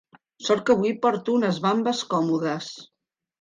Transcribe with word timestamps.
Sort 0.45 0.63
que 0.69 0.75
avui 0.75 0.93
porto 1.03 1.35
unes 1.41 1.59
vambes 1.67 2.01
còmodes. 2.15 2.73